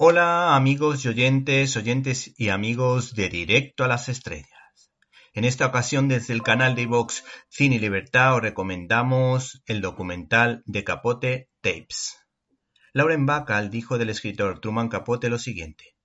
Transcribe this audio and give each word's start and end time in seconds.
Hola 0.00 0.54
amigos 0.54 1.04
y 1.04 1.08
oyentes, 1.08 1.76
oyentes 1.76 2.32
y 2.38 2.50
amigos 2.50 3.16
de 3.16 3.28
Directo 3.28 3.82
a 3.82 3.88
las 3.88 4.08
Estrellas. 4.08 4.92
En 5.34 5.44
esta 5.44 5.66
ocasión 5.66 6.06
desde 6.06 6.34
el 6.34 6.44
canal 6.44 6.76
de 6.76 6.86
Vox 6.86 7.24
Cine 7.48 7.74
y 7.74 7.78
Libertad 7.80 8.36
os 8.36 8.40
recomendamos 8.40 9.60
el 9.66 9.80
documental 9.80 10.62
de 10.66 10.84
Capote 10.84 11.50
Tapes. 11.62 12.16
Lauren 12.92 13.26
Bacall 13.26 13.70
dijo 13.70 13.98
del 13.98 14.10
escritor 14.10 14.60
Truman 14.60 14.88
Capote 14.88 15.30
lo 15.30 15.38
siguiente. 15.40 15.96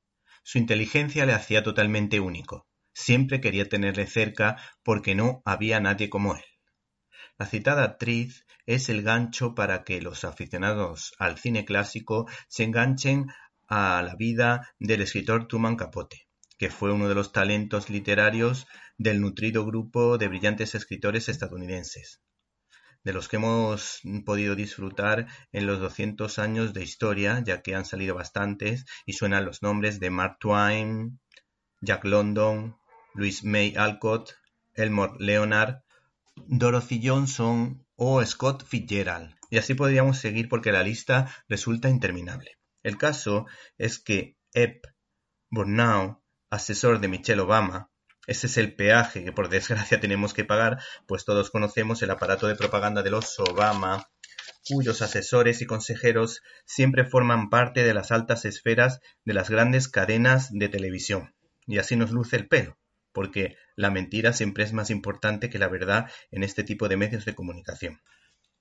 Su 0.42 0.58
inteligencia 0.58 1.28
le 1.28 1.34
hacía 1.34 1.62
totalmente 1.62 2.20
único. 2.20 2.66
Siempre 2.96 3.42
quería 3.42 3.70
tenerle 3.70 4.08
cerca 4.08 4.58
porque 4.82 5.14
no 5.14 5.44
había 5.46 5.80
nadie 5.80 6.10
como 6.10 6.34
él. 6.34 6.44
La 7.38 7.46
citada 7.46 7.84
actriz 7.84 8.48
es 8.66 8.90
el 8.90 9.04
gancho 9.04 9.54
para 9.54 9.84
que 9.84 10.02
los 10.02 10.24
aficionados 10.24 11.14
al 11.20 11.38
cine 11.38 11.66
clásico 11.66 12.28
se 12.48 12.64
enganchen 12.64 13.28
a 13.68 14.02
la 14.02 14.16
vida 14.16 14.70
del 14.80 15.02
escritor 15.02 15.48
Truman 15.48 15.76
Capote, 15.76 16.28
que 16.58 16.70
fue 16.70 16.92
uno 16.92 17.10
de 17.10 17.16
los 17.16 17.32
talentos 17.32 17.90
literarios 17.90 18.68
del 18.98 19.22
nutrido 19.22 19.66
grupo 19.66 20.18
de 20.18 20.28
brillantes 20.28 20.76
escritores 20.76 21.30
estadounidenses, 21.30 22.22
de 23.04 23.14
los 23.14 23.28
que 23.28 23.38
hemos 23.38 24.02
podido 24.26 24.56
disfrutar 24.56 25.28
en 25.52 25.66
los 25.66 25.80
200 25.80 26.40
años 26.40 26.74
de 26.74 26.84
historia, 26.84 27.44
ya 27.46 27.62
que 27.62 27.76
han 27.76 27.86
salido 27.86 28.16
bastantes 28.16 28.86
y 29.06 29.14
suenan 29.14 29.46
los 29.46 29.62
nombres 29.62 30.00
de 30.00 30.10
Mark 30.10 30.38
Twain, 30.40 31.20
Jack 31.82 32.06
London, 32.06 32.78
Louis 33.14 33.44
May 33.44 33.76
Alcott, 33.76 34.36
Elmore 34.74 35.14
Leonard, 35.20 35.84
Dorothy 36.36 37.02
Johnson 37.04 37.86
o 37.96 38.26
Scott 38.26 38.64
Fitzgerald. 38.66 39.36
Y 39.50 39.58
así 39.58 39.74
podríamos 39.74 40.18
seguir 40.18 40.50
porque 40.50 40.72
la 40.72 40.82
lista 40.82 41.30
resulta 41.48 41.90
interminable. 41.90 42.58
El 42.84 42.98
caso 42.98 43.46
es 43.78 43.98
que 44.00 44.38
Ep 44.54 44.86
Burnau, 45.50 46.22
asesor 46.50 47.00
de 47.00 47.08
Michelle 47.08 47.42
Obama, 47.42 47.90
ese 48.28 48.48
es 48.48 48.58
el 48.58 48.76
peaje 48.76 49.24
que 49.24 49.32
por 49.32 49.50
desgracia 49.50 50.00
tenemos 50.02 50.34
que 50.34 50.46
pagar, 50.46 50.80
pues 51.08 51.26
todos 51.26 51.50
conocemos 51.50 52.02
el 52.02 52.12
aparato 52.12 52.48
de 52.48 52.56
propaganda 52.56 53.04
de 53.04 53.10
los 53.10 53.40
Obama, 53.40 54.10
cuyos 54.68 55.02
asesores 55.02 55.62
y 55.62 55.66
consejeros 55.66 56.42
siempre 56.66 57.06
forman 57.06 57.50
parte 57.50 57.84
de 57.84 57.94
las 57.94 58.12
altas 58.12 58.46
esferas 58.46 59.02
de 59.26 59.34
las 59.34 59.50
grandes 59.50 59.88
cadenas 59.88 60.50
de 60.52 60.70
televisión. 60.70 61.36
Y 61.66 61.80
así 61.80 61.96
nos 61.96 62.12
luce 62.12 62.36
el 62.38 62.48
pelo, 62.48 62.78
porque 63.12 63.58
la 63.76 63.90
mentira 63.92 64.34
siempre 64.34 64.64
es 64.64 64.74
más 64.74 64.90
importante 64.90 65.50
que 65.50 65.60
la 65.60 65.68
verdad 65.68 66.10
en 66.32 66.44
este 66.44 66.64
tipo 66.64 66.88
de 66.88 66.98
medios 66.98 67.26
de 67.26 67.36
comunicación. 67.36 68.02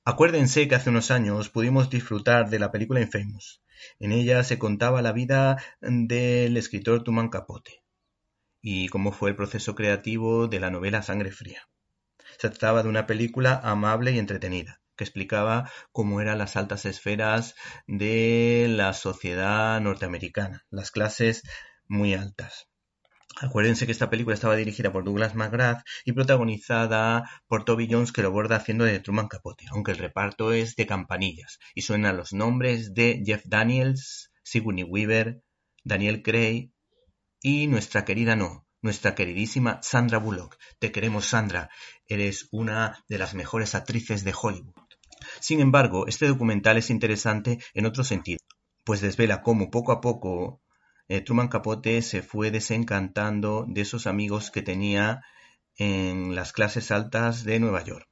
Acuérdense 0.04 0.66
que 0.66 0.74
hace 0.74 0.90
unos 0.90 1.12
años 1.12 1.48
pudimos 1.48 1.88
disfrutar 1.88 2.50
de 2.50 2.58
la 2.58 2.72
película 2.72 3.00
Infamous. 3.00 3.62
En 4.00 4.10
ella 4.10 4.42
se 4.42 4.58
contaba 4.58 5.00
la 5.00 5.12
vida 5.12 5.62
del 5.80 6.56
escritor 6.56 7.04
Tuman 7.04 7.28
Capote 7.28 7.84
y 8.60 8.88
cómo 8.88 9.12
fue 9.12 9.30
el 9.30 9.36
proceso 9.36 9.76
creativo 9.76 10.48
de 10.48 10.58
la 10.58 10.72
novela 10.72 11.02
Sangre 11.02 11.30
Fría. 11.30 11.68
Se 12.38 12.50
trataba 12.50 12.82
de 12.82 12.88
una 12.88 13.06
película 13.06 13.60
amable 13.62 14.10
y 14.10 14.18
entretenida, 14.18 14.80
que 14.96 15.04
explicaba 15.04 15.70
cómo 15.92 16.20
eran 16.20 16.38
las 16.38 16.56
altas 16.56 16.84
esferas 16.84 17.54
de 17.86 18.66
la 18.70 18.94
sociedad 18.94 19.80
norteamericana, 19.80 20.64
las 20.68 20.90
clases 20.90 21.44
muy 21.86 22.14
altas. 22.14 22.71
Acuérdense 23.40 23.86
que 23.86 23.92
esta 23.92 24.10
película 24.10 24.34
estaba 24.34 24.56
dirigida 24.56 24.92
por 24.92 25.04
Douglas 25.04 25.34
McGrath 25.34 25.82
y 26.04 26.12
protagonizada 26.12 27.28
por 27.46 27.64
Toby 27.64 27.88
Jones 27.90 28.12
que 28.12 28.22
lo 28.22 28.30
borda 28.30 28.56
haciendo 28.56 28.84
de 28.84 29.00
Truman 29.00 29.28
Capote, 29.28 29.64
aunque 29.70 29.92
el 29.92 29.98
reparto 29.98 30.52
es 30.52 30.76
de 30.76 30.86
campanillas 30.86 31.58
y 31.74 31.82
suenan 31.82 32.16
los 32.16 32.32
nombres 32.32 32.94
de 32.94 33.22
Jeff 33.24 33.44
Daniels, 33.46 34.30
Sigourney 34.44 34.84
Weaver, 34.84 35.42
Daniel 35.82 36.22
Craig 36.22 36.72
y 37.40 37.66
nuestra 37.66 38.04
querida 38.04 38.36
no, 38.36 38.66
nuestra 38.82 39.14
queridísima 39.14 39.80
Sandra 39.82 40.18
Bullock. 40.18 40.58
Te 40.78 40.92
queremos 40.92 41.26
Sandra, 41.26 41.70
eres 42.06 42.48
una 42.52 43.04
de 43.08 43.18
las 43.18 43.34
mejores 43.34 43.74
actrices 43.74 44.24
de 44.24 44.34
Hollywood. 44.40 44.74
Sin 45.40 45.60
embargo, 45.60 46.06
este 46.06 46.26
documental 46.26 46.76
es 46.76 46.90
interesante 46.90 47.58
en 47.74 47.86
otro 47.86 48.04
sentido, 48.04 48.38
pues 48.84 49.00
desvela 49.00 49.42
cómo 49.42 49.70
poco 49.70 49.92
a 49.92 50.00
poco 50.00 50.61
Truman 51.20 51.48
Capote 51.48 52.00
se 52.00 52.22
fue 52.22 52.50
desencantando 52.50 53.66
de 53.68 53.82
esos 53.82 54.06
amigos 54.06 54.50
que 54.50 54.62
tenía 54.62 55.22
en 55.76 56.34
las 56.34 56.52
clases 56.52 56.90
altas 56.90 57.44
de 57.44 57.60
Nueva 57.60 57.84
York, 57.84 58.08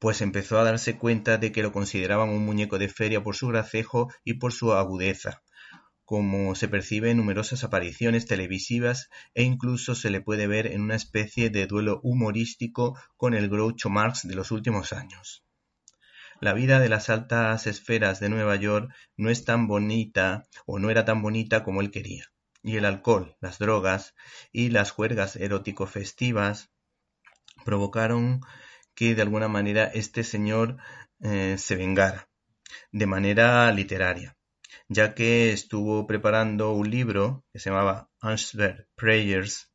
pues 0.00 0.20
empezó 0.20 0.58
a 0.58 0.64
darse 0.64 0.98
cuenta 0.98 1.38
de 1.38 1.52
que 1.52 1.62
lo 1.62 1.72
consideraban 1.72 2.30
un 2.30 2.44
muñeco 2.44 2.78
de 2.78 2.88
feria 2.88 3.22
por 3.22 3.36
su 3.36 3.48
gracejo 3.48 4.12
y 4.24 4.34
por 4.34 4.52
su 4.52 4.72
agudeza, 4.72 5.42
como 6.04 6.54
se 6.54 6.68
percibe 6.68 7.10
en 7.10 7.18
numerosas 7.18 7.64
apariciones 7.64 8.26
televisivas 8.26 9.08
e 9.34 9.44
incluso 9.44 9.94
se 9.94 10.10
le 10.10 10.20
puede 10.20 10.46
ver 10.46 10.66
en 10.66 10.82
una 10.82 10.96
especie 10.96 11.48
de 11.48 11.66
duelo 11.66 12.00
humorístico 12.02 12.98
con 13.16 13.34
el 13.34 13.48
Groucho 13.48 13.88
Marx 13.88 14.26
de 14.26 14.34
los 14.34 14.50
últimos 14.50 14.92
años. 14.92 15.43
La 16.40 16.52
vida 16.52 16.80
de 16.80 16.88
las 16.88 17.10
altas 17.10 17.66
esferas 17.66 18.20
de 18.20 18.28
Nueva 18.28 18.56
York 18.56 18.92
no 19.16 19.30
es 19.30 19.44
tan 19.44 19.66
bonita 19.66 20.44
o 20.66 20.78
no 20.78 20.90
era 20.90 21.04
tan 21.04 21.22
bonita 21.22 21.62
como 21.62 21.80
él 21.80 21.90
quería. 21.90 22.24
Y 22.62 22.76
el 22.76 22.84
alcohol, 22.84 23.36
las 23.40 23.58
drogas 23.58 24.14
y 24.52 24.70
las 24.70 24.90
juergas 24.90 25.36
erótico-festivas 25.36 26.70
provocaron 27.64 28.40
que 28.94 29.14
de 29.14 29.22
alguna 29.22 29.48
manera 29.48 29.84
este 29.84 30.24
señor 30.24 30.78
eh, 31.20 31.56
se 31.58 31.76
vengara 31.76 32.28
de 32.90 33.06
manera 33.06 33.70
literaria, 33.72 34.36
ya 34.88 35.14
que 35.14 35.52
estuvo 35.52 36.06
preparando 36.06 36.72
un 36.72 36.90
libro 36.90 37.44
que 37.52 37.58
se 37.58 37.70
llamaba 37.70 38.10
Answer 38.20 38.88
Prayers 38.94 39.73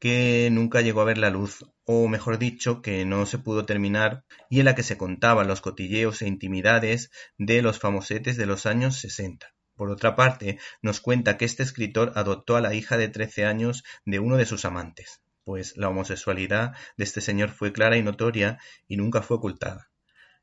que 0.00 0.48
nunca 0.50 0.80
llegó 0.80 1.02
a 1.02 1.04
ver 1.04 1.18
la 1.18 1.30
luz, 1.30 1.66
o 1.84 2.08
mejor 2.08 2.38
dicho, 2.38 2.80
que 2.80 3.04
no 3.04 3.26
se 3.26 3.38
pudo 3.38 3.66
terminar, 3.66 4.24
y 4.48 4.58
en 4.58 4.64
la 4.64 4.74
que 4.74 4.82
se 4.82 4.96
contaban 4.96 5.46
los 5.46 5.60
cotilleos 5.60 6.22
e 6.22 6.26
intimidades 6.26 7.10
de 7.36 7.60
los 7.60 7.78
famosetes 7.78 8.38
de 8.38 8.46
los 8.46 8.64
años 8.64 8.96
60. 8.96 9.54
Por 9.76 9.90
otra 9.90 10.16
parte, 10.16 10.58
nos 10.80 11.00
cuenta 11.00 11.36
que 11.36 11.44
este 11.44 11.62
escritor 11.62 12.12
adoptó 12.16 12.56
a 12.56 12.62
la 12.62 12.74
hija 12.74 12.96
de 12.96 13.08
13 13.08 13.44
años 13.44 13.84
de 14.06 14.18
uno 14.18 14.38
de 14.38 14.46
sus 14.46 14.64
amantes, 14.64 15.20
pues 15.44 15.76
la 15.76 15.90
homosexualidad 15.90 16.72
de 16.96 17.04
este 17.04 17.20
señor 17.20 17.50
fue 17.50 17.72
clara 17.72 17.98
y 17.98 18.02
notoria 18.02 18.58
y 18.88 18.96
nunca 18.96 19.20
fue 19.20 19.36
ocultada. 19.36 19.90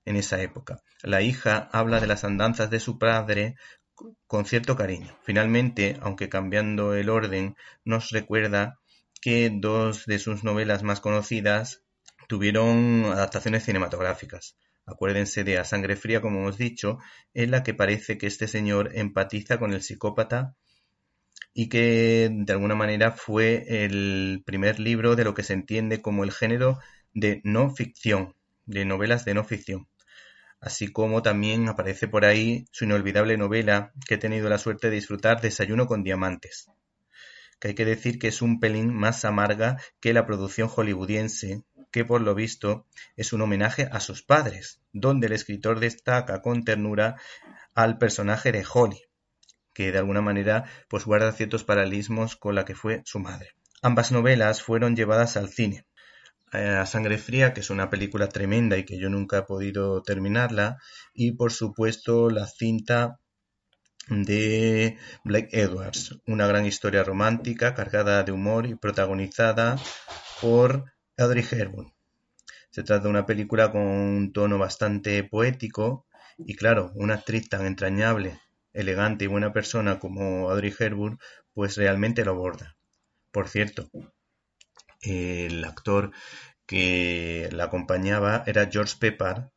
En 0.06 0.16
esa 0.16 0.42
época, 0.42 0.82
la 1.02 1.22
hija 1.24 1.68
habla 1.74 2.00
de 2.00 2.08
las 2.08 2.24
andanzas 2.24 2.70
de 2.70 2.80
su 2.80 3.00
padre 3.00 3.56
con 4.28 4.46
cierto 4.46 4.76
cariño. 4.76 5.18
Finalmente, 5.24 5.98
aunque 6.02 6.30
cambiando 6.30 6.94
el 6.94 7.10
orden, 7.10 7.56
nos 7.84 8.12
recuerda 8.12 8.80
que 9.28 9.52
dos 9.54 10.06
de 10.06 10.20
sus 10.20 10.46
novelas 10.46 10.84
más 10.84 11.02
conocidas 11.02 11.84
tuvieron 12.30 13.04
adaptaciones 13.04 13.66
cinematográficas. 13.66 14.56
Acuérdense 14.86 15.44
de 15.44 15.58
A 15.58 15.66
Sangre 15.66 15.98
Fría, 15.98 16.22
como 16.22 16.40
hemos 16.40 16.58
dicho, 16.58 17.00
en 17.34 17.52
la 17.52 17.62
que 17.62 17.74
parece 17.74 18.18
que 18.18 18.28
este 18.28 18.48
señor 18.48 18.92
empatiza 18.94 19.60
con 19.60 19.74
el 19.74 19.82
psicópata 19.82 20.56
y 21.54 21.68
que 21.68 22.30
de 22.32 22.54
alguna 22.54 22.76
manera 22.76 23.12
fue 23.12 23.66
el 23.84 24.44
primer 24.46 24.80
libro 24.80 25.18
de 25.18 25.26
lo 25.26 25.34
que 25.34 25.44
se 25.44 25.52
entiende 25.52 26.02
como 26.02 26.24
el 26.24 26.32
género 26.32 26.80
de 27.14 27.42
no 27.44 27.70
ficción, 27.70 28.34
de 28.66 28.86
novelas 28.86 29.26
de 29.26 29.34
no 29.34 29.44
ficción. 29.44 29.90
Así 30.62 30.88
como 30.88 31.22
también 31.22 31.68
aparece 31.68 32.08
por 32.08 32.24
ahí 32.24 32.66
su 32.72 32.86
inolvidable 32.86 33.36
novela 33.36 33.92
que 34.08 34.14
he 34.14 34.18
tenido 34.18 34.48
la 34.48 34.58
suerte 34.58 34.90
de 34.90 34.96
disfrutar, 34.96 35.42
Desayuno 35.42 35.86
con 35.86 36.02
Diamantes, 36.02 36.70
que 37.60 37.70
hay 37.70 37.76
que 37.76 37.86
decir 37.86 38.20
que 38.20 38.28
es 38.28 38.42
un 38.42 38.60
pelín 38.60 38.94
más 38.94 39.26
amarga 39.26 39.78
que 40.00 40.14
la 40.14 40.26
producción 40.26 40.70
hollywoodiense, 40.70 41.64
que 41.92 42.06
por 42.06 42.22
lo 42.22 42.36
visto 42.36 42.86
es 43.16 43.34
un 43.34 43.42
homenaje 43.42 43.90
a 43.92 44.00
sus 44.00 44.24
padres, 44.24 44.82
donde 44.92 45.28
el 45.28 45.34
escritor 45.34 45.80
destaca 45.80 46.42
con 46.42 46.64
ternura 46.64 47.16
al 47.74 47.98
personaje 47.98 48.52
de 48.52 48.66
Holly, 48.72 49.02
que 49.74 49.92
de 49.92 49.98
alguna 49.98 50.22
manera 50.22 50.66
pues 50.88 51.06
guarda 51.06 51.32
ciertos 51.32 51.64
paralelismos 51.64 52.36
con 52.36 52.56
la 52.56 52.66
que 52.66 52.76
fue 52.76 53.02
su 53.06 53.20
madre. 53.20 53.52
Ambas 53.82 54.12
novelas 54.12 54.62
fueron 54.62 54.96
llevadas 54.96 55.38
al 55.38 55.50
cine. 55.50 55.86
Eh, 56.54 56.58
a 56.58 56.86
Sangre 56.86 57.18
Fría, 57.18 57.54
que 57.54 57.60
es 57.60 57.70
una 57.70 57.90
película 57.90 58.30
tremenda 58.30 58.78
y 58.78 58.86
que 58.86 58.98
yo 58.98 59.10
nunca 59.10 59.40
he 59.40 59.44
podido 59.44 60.02
terminarla, 60.02 60.78
y 61.14 61.34
por 61.34 61.52
supuesto 61.52 62.30
la 62.30 62.48
cinta 62.48 63.20
de 64.10 64.98
Blake 65.24 65.50
Edwards, 65.52 66.20
una 66.26 66.48
gran 66.48 66.66
historia 66.66 67.04
romántica 67.04 67.74
cargada 67.74 68.24
de 68.24 68.32
humor 68.32 68.66
y 68.66 68.76
protagonizada 68.76 69.78
por 70.42 70.86
Audrey 71.18 71.46
Hepburn. 71.50 71.94
Se 72.70 72.84
trata 72.84 73.04
de 73.04 73.10
una 73.10 73.26
película 73.26 73.72
con 73.72 73.82
un 73.82 74.34
tono 74.34 74.58
bastante 74.58 75.24
poético 75.24 76.06
y 76.38 76.56
claro, 76.56 76.92
una 76.96 77.16
actriz 77.16 77.50
tan 77.50 77.66
entrañable, 77.66 78.40
elegante 78.74 79.26
y 79.26 79.28
buena 79.28 79.52
persona 79.52 80.00
como 80.00 80.50
Audrey 80.50 80.74
Hepburn, 80.78 81.20
pues 81.54 81.76
realmente 81.78 82.24
lo 82.24 82.32
aborda. 82.32 82.78
Por 83.32 83.50
cierto, 83.50 83.90
el 85.02 85.64
actor 85.66 86.12
que 86.66 87.50
la 87.52 87.66
acompañaba 87.66 88.44
era 88.46 88.70
George 88.72 88.96
Pepper, 89.00 89.50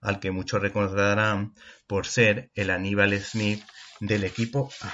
al 0.00 0.20
que 0.20 0.30
muchos 0.30 0.60
recordarán 0.60 1.54
por 1.86 2.06
ser 2.06 2.50
el 2.54 2.70
Aníbal 2.70 3.18
Smith 3.20 3.62
del 4.00 4.24
equipo 4.24 4.70
A. 4.82 4.92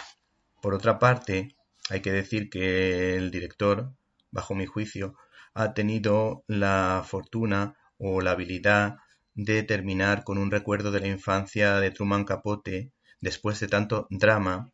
Por 0.60 0.75
otra 0.75 0.99
parte, 0.99 1.56
hay 1.90 2.00
que 2.00 2.12
decir 2.12 2.49
que 2.50 3.16
el 3.16 3.31
director, 3.31 3.93
bajo 4.31 4.54
mi 4.54 4.66
juicio, 4.66 5.16
ha 5.54 5.75
tenido 5.75 6.44
la 6.46 7.04
fortuna 7.06 7.76
o 7.99 8.20
la 8.20 8.32
habilidad 8.32 8.96
de 9.34 9.62
terminar 9.62 10.25
con 10.25 10.38
un 10.38 10.50
recuerdo 10.50 10.93
de 10.93 11.00
la 11.00 11.08
infancia 11.08 11.81
de 11.81 11.90
Truman 11.90 12.25
Capote 12.25 12.93
después 13.20 13.60
de 13.60 13.69
tanto 13.69 14.06
drama 14.10 14.72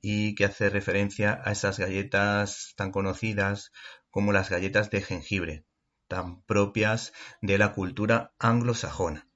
y 0.00 0.34
que 0.34 0.46
hace 0.46 0.70
referencia 0.70 1.40
a 1.44 1.52
esas 1.52 1.78
galletas 1.78 2.74
tan 2.76 2.90
conocidas 2.90 3.72
como 4.10 4.32
las 4.32 4.50
galletas 4.50 4.90
de 4.90 5.02
jengibre, 5.02 5.64
tan 6.08 6.42
propias 6.42 7.12
de 7.40 7.58
la 7.58 7.72
cultura 7.72 8.32
anglosajona. 8.38 9.29